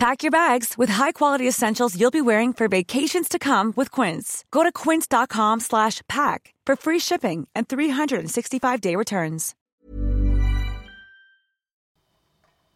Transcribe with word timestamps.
Pack 0.00 0.22
your 0.22 0.30
bags 0.30 0.78
with 0.78 0.88
high-quality 0.88 1.46
essentials 1.46 1.94
you'll 1.94 2.10
be 2.10 2.22
wearing 2.22 2.54
for 2.54 2.68
vacations 2.68 3.28
to 3.28 3.38
come 3.38 3.74
with 3.76 3.90
Quince. 3.90 4.46
Go 4.50 4.62
to 4.62 4.72
quince.com 4.72 5.60
slash 5.60 6.00
pack 6.08 6.54
for 6.64 6.74
free 6.74 6.98
shipping 6.98 7.46
and 7.54 7.68
365-day 7.68 8.96
returns. 8.96 9.54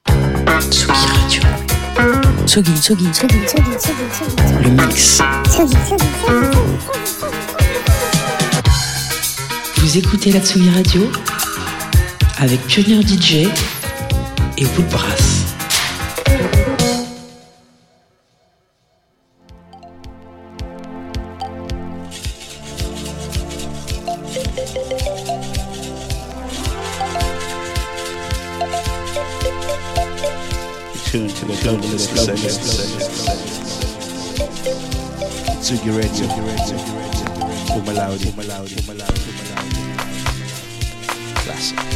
Tsugi 0.05 1.09
Radio. 1.16 1.42
Tsugi, 2.45 2.74
Tsugi, 2.74 3.10
Tsugi, 3.10 3.30
Le 4.62 4.70
mix. 4.70 5.23
Vous 9.79 9.96
écoutez 9.96 10.30
la 10.30 10.41
Tsugi 10.41 10.68
Radio 10.68 11.10
avec 12.37 12.60
Pionnier 12.66 13.01
DJ 13.01 13.48
et 14.59 14.66
Woodbrass. 14.77 15.43
To 31.46 31.52
the 31.52 31.62
Douglas 31.64 32.06
Tsugi 35.60 35.90
Radio. 35.96 36.26
Umalaudi. 37.76 38.26
Umalaudi. 38.28 38.74
Umalaudi. 38.80 39.30
Classic. 41.45 41.74
Classic. 41.74 41.93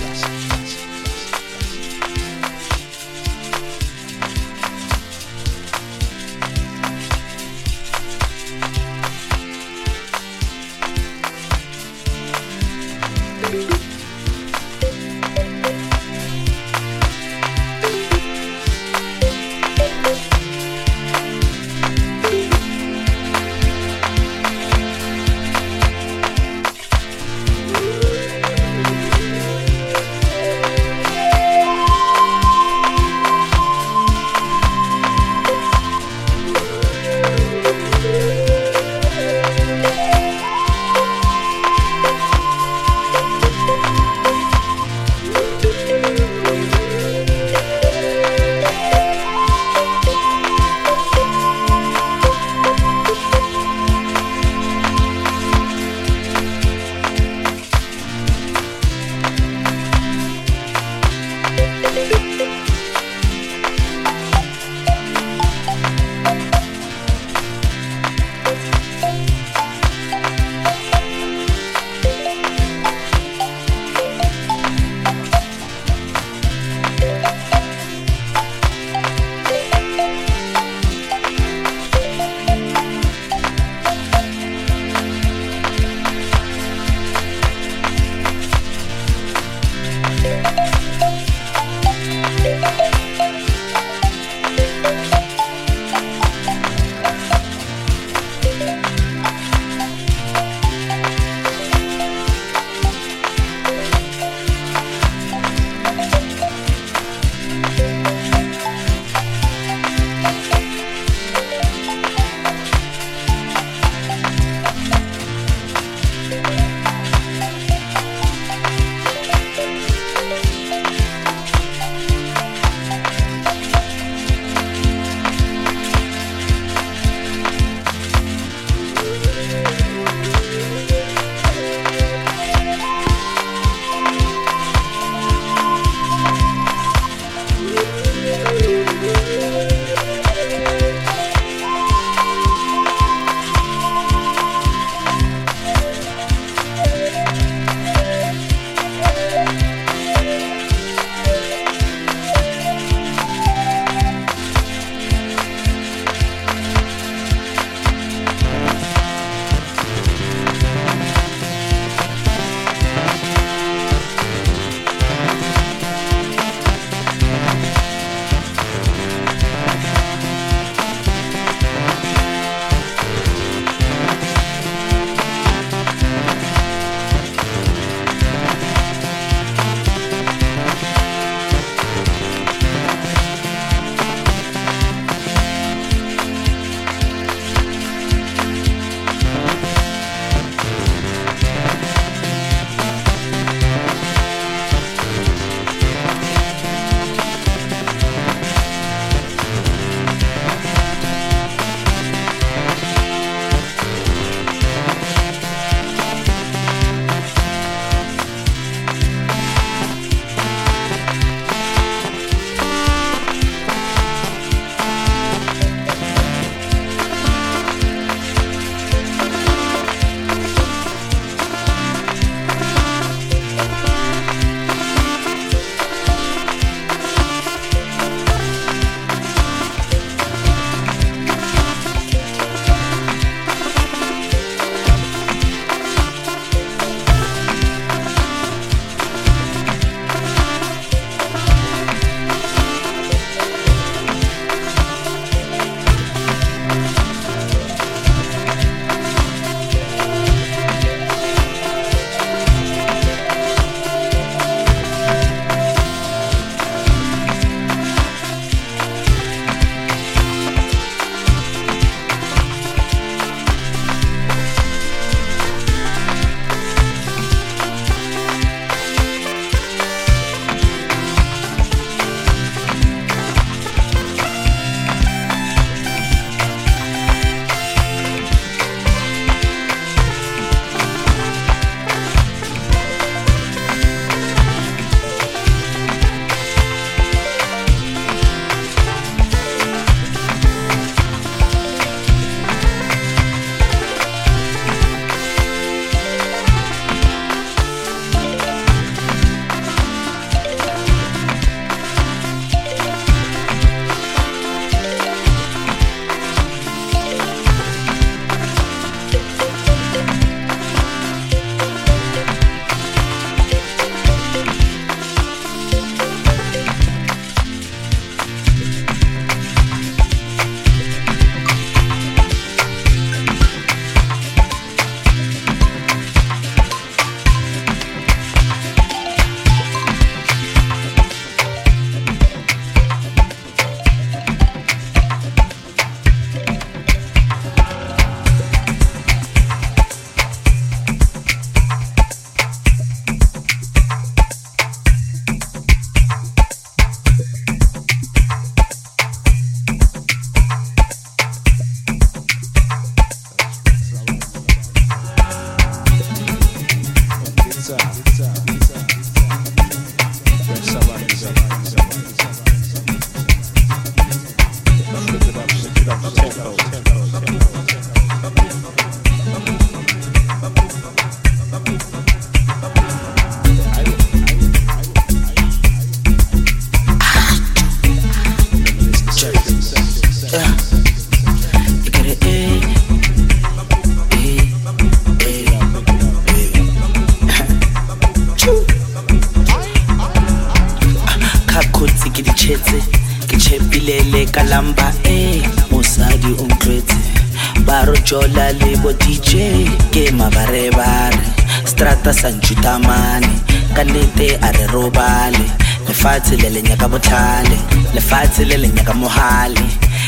Bo 398.89 398.95
dj 399.05 399.69
ke 399.93 400.09
mabarebare. 400.17 401.21
Strata 401.69 402.13
sa 402.21 402.33
ntšhutamane 402.33 403.29
ka 403.77 403.85
nnete 403.85 404.41
a 404.41 404.49
re 404.57 404.65
robale. 404.73 405.45
Lefatshe 405.87 406.41
le 406.41 406.49
lenyaka 406.57 406.89
botlhale 406.89 407.59
lefatshe 407.93 408.49
le 408.49 408.57
lenyaka 408.57 408.95
mohale. 408.97 409.67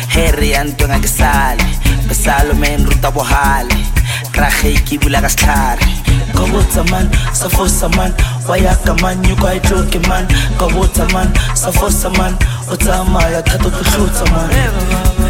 Here 0.08 0.48
ya 0.48 0.64
ntonga 0.64 0.96
ke 1.04 1.08
sale 1.08 1.66
besalomen 2.08 2.88
ruta 2.88 3.10
bohale. 3.12 3.80
Krage 4.32 4.72
ke 4.88 4.96
bula 4.96 5.20
ka 5.20 5.28
setlhare. 5.28 5.84
Ka 6.32 6.46
man 6.90 7.06
sa 7.34 7.48
fosa 7.52 7.88
man 7.96 8.14
wa 8.48 8.56
yaka 8.56 8.94
man 9.02 9.20
yo 9.28 9.36
kwa 9.36 9.60
itloke 9.60 10.00
man. 10.08 10.24
Ka 10.56 10.66
man 11.12 11.28
sa 11.54 11.70
fosa 11.70 12.08
man 12.16 12.32
o 12.72 12.76
tsamaya 12.76 13.44
thata 13.44 13.68
o 13.68 13.70
tlotlotsa 13.70 14.24
man 14.32 15.29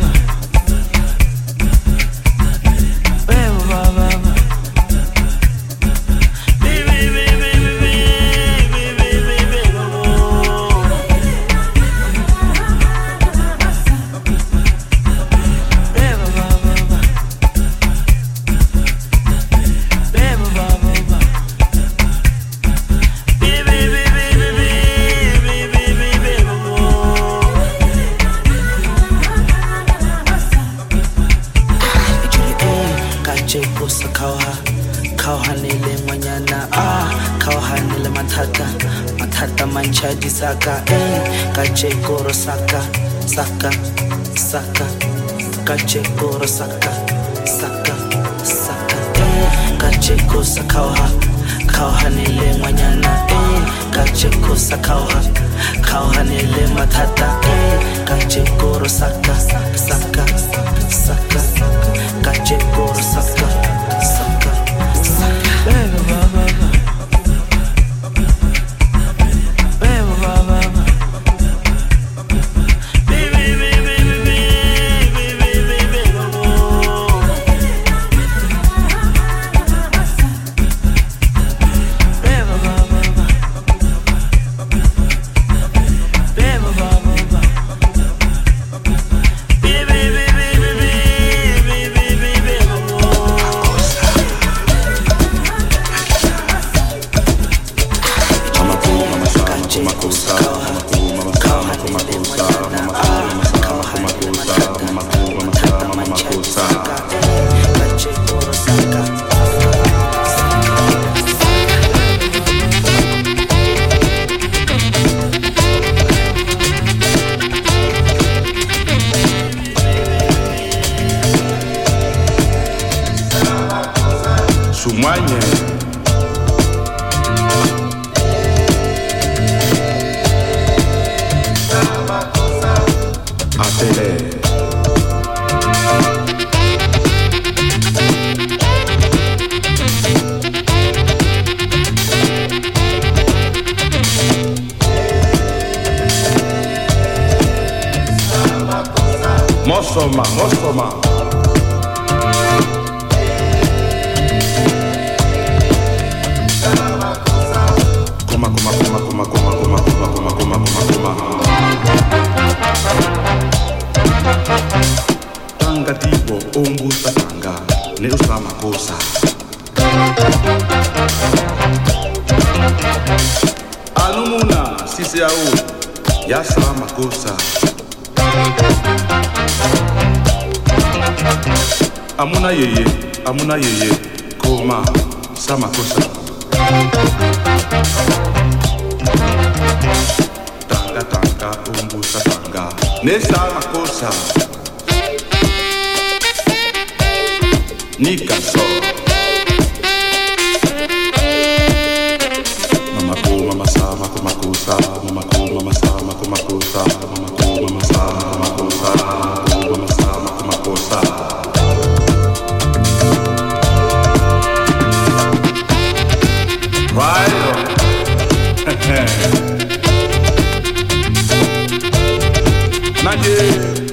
Nadie. 223.21 223.90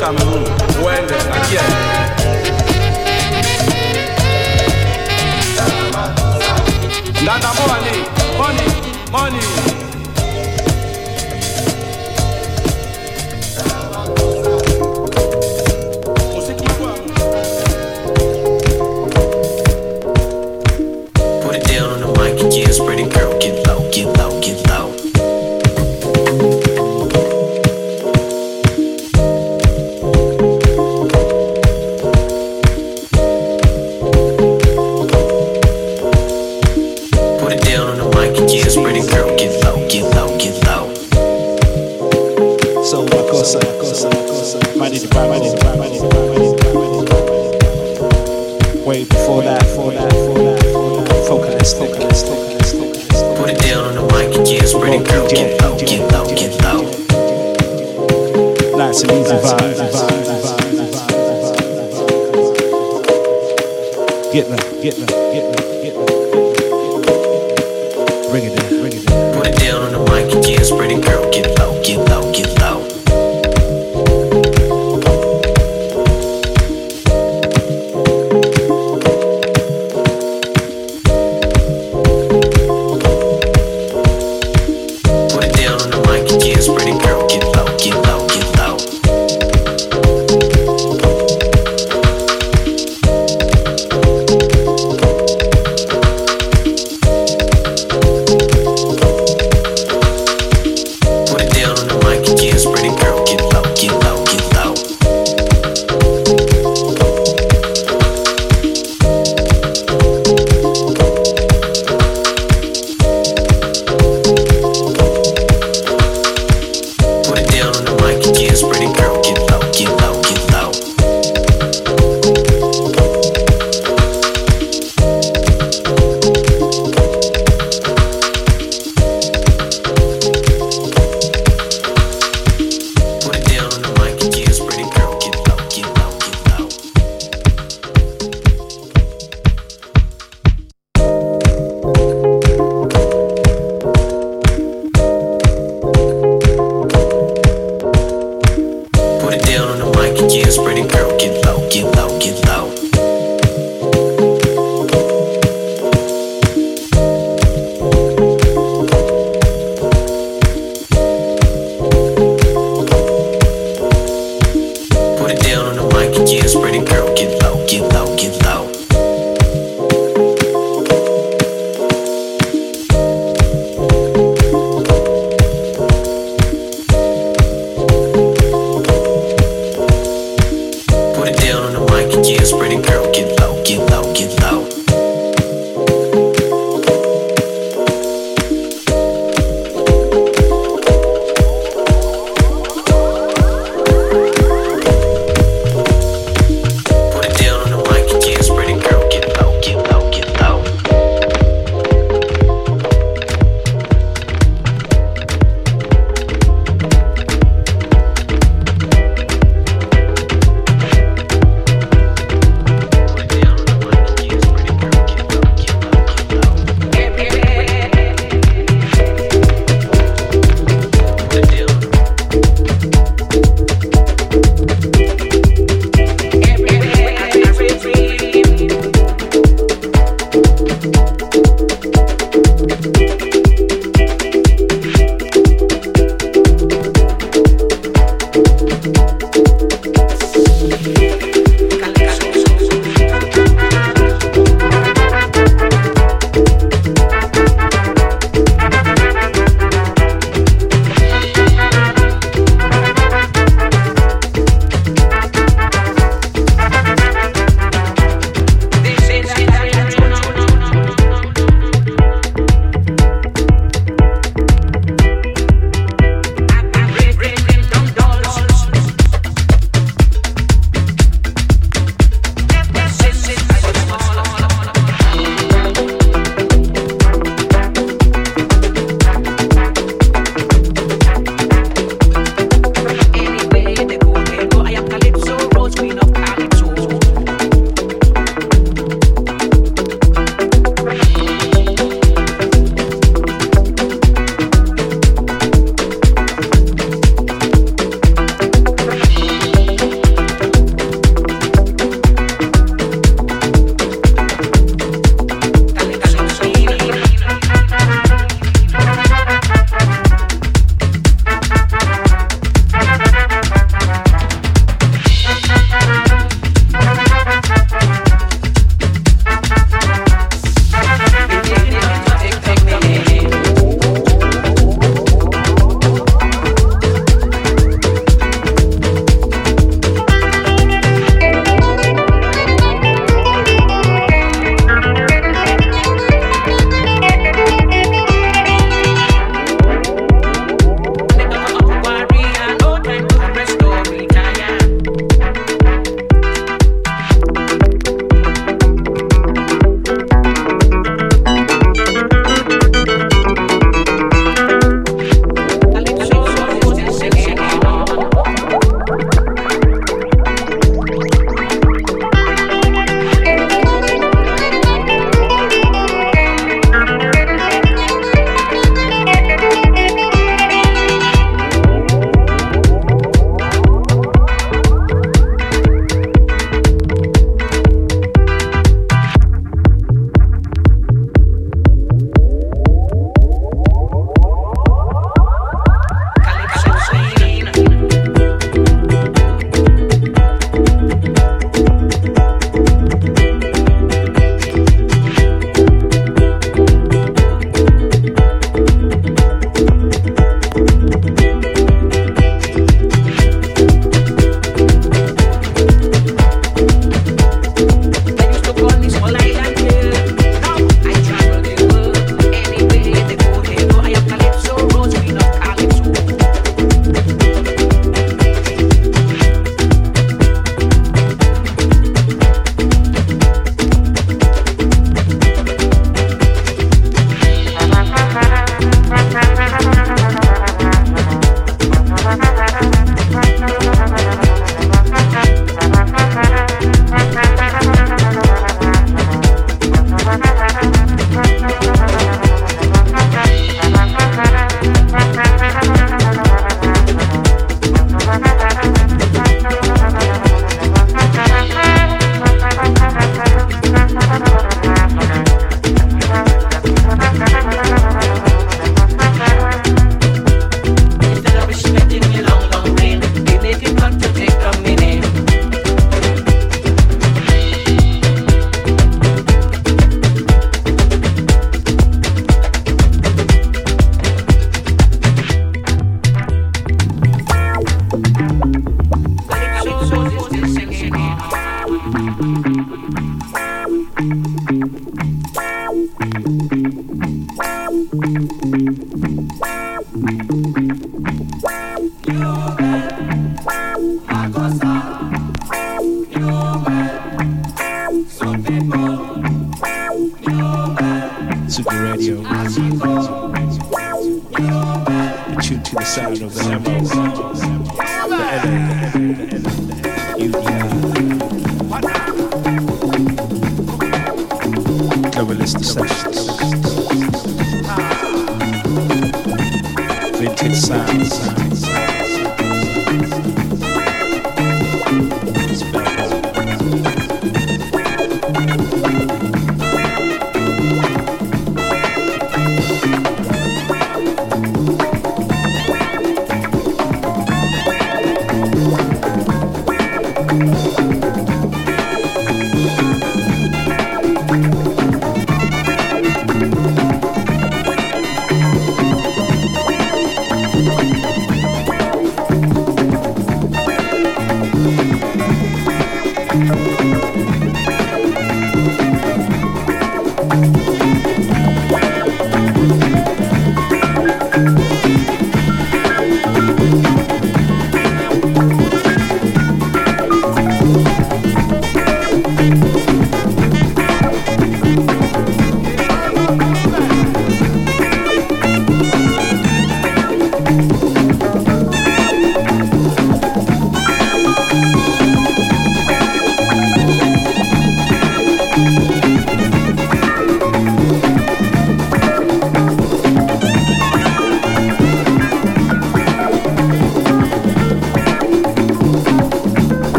Cameroun 0.00 0.49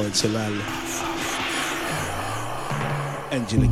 called 0.00 0.14
Salala. 0.14 0.64
Angela 3.30 3.66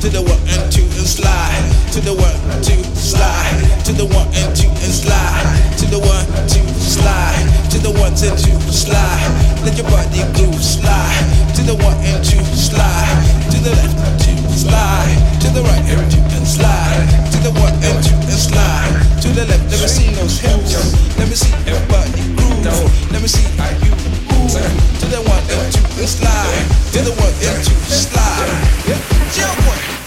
to 0.00 0.08
the 0.10 0.22
one 0.22 0.38
and 0.48 0.72
two 0.72 0.82
and 0.82 1.06
slide 1.06 1.92
to 1.92 2.00
the 2.00 2.14
one 2.14 2.62
two 2.62 2.97
slide 3.18 3.58
to 3.84 3.92
the 3.92 4.06
one 4.14 4.28
and 4.30 4.54
two 4.54 4.70
and 4.70 4.94
slide 4.94 5.42
to 5.74 5.86
the 5.90 5.98
one 5.98 6.26
two 6.46 6.62
slide 6.78 7.46
to 7.70 7.78
the 7.82 7.90
one 7.98 8.14
and 8.14 8.36
two 8.38 8.54
slide. 8.70 9.26
Let 9.66 9.74
your 9.74 9.90
body 9.90 10.22
groove 10.38 10.62
slide 10.62 11.26
to 11.58 11.62
the 11.66 11.74
one 11.82 11.98
and 12.06 12.22
two 12.22 12.42
slide 12.54 13.18
to 13.50 13.58
the 13.58 13.74
left 13.74 14.22
two 14.22 14.38
slide 14.54 15.18
to 15.42 15.48
the 15.50 15.62
right 15.66 15.84
and 15.90 16.06
two 16.06 16.22
and 16.36 16.46
slide 16.46 17.06
to 17.34 17.38
the 17.42 17.52
one 17.58 17.74
and 17.82 17.98
two 18.06 18.14
and 18.14 18.38
slide 18.38 18.94
to 19.22 19.28
the 19.34 19.44
left. 19.50 19.66
Let 19.66 19.82
me 19.82 19.88
see 19.90 20.10
those 20.14 20.38
hips. 20.38 20.78
Let 21.18 21.26
me 21.26 21.34
see 21.34 21.54
your 21.66 21.82
body 21.90 22.22
groove. 22.38 22.62
Let 23.10 23.20
me 23.22 23.28
see 23.28 23.46
how 23.58 23.74
you 23.82 23.92
move 24.30 24.54
to 24.54 25.06
the 25.10 25.20
one 25.26 25.44
and 25.50 25.66
two 25.74 25.86
and 25.98 26.08
slide 26.08 26.64
to 26.94 26.98
the 27.02 27.14
one 27.18 27.34
and 27.42 27.58
two 27.66 27.78
slide. 27.90 28.46
Yeah, 28.86 29.50
one. 29.66 29.97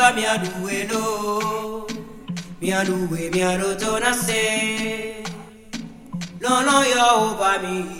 Baba 0.00 0.14
mi 0.16 0.24
aduwe 0.26 0.84
no 0.90 1.86
Mi 2.60 2.72
aduwe 2.72 3.20
mi 3.32 3.40
adotona 3.50 4.10
se 4.24 4.40
Lọ́lọ́ 6.42 6.80
yọ 6.92 7.04
ọba 7.26 7.50
mi 7.62 7.72
yìí. 7.88 7.99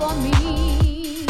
for 0.00 0.14
me. 0.16 1.29